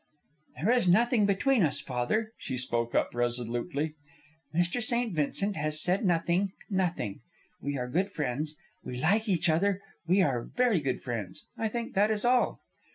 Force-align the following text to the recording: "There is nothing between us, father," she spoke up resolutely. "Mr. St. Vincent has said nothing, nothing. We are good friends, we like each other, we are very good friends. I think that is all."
"There 0.55 0.71
is 0.71 0.87
nothing 0.87 1.27
between 1.27 1.61
us, 1.61 1.79
father," 1.79 2.31
she 2.39 2.57
spoke 2.57 2.95
up 2.95 3.13
resolutely. 3.13 3.93
"Mr. 4.51 4.81
St. 4.81 5.13
Vincent 5.15 5.55
has 5.57 5.79
said 5.79 6.03
nothing, 6.05 6.53
nothing. 6.71 7.19
We 7.61 7.77
are 7.77 7.87
good 7.87 8.11
friends, 8.11 8.55
we 8.83 8.97
like 8.97 9.29
each 9.29 9.47
other, 9.47 9.79
we 10.07 10.23
are 10.23 10.41
very 10.55 10.79
good 10.79 11.03
friends. 11.03 11.45
I 11.55 11.67
think 11.67 11.93
that 11.93 12.09
is 12.09 12.25
all." 12.25 12.61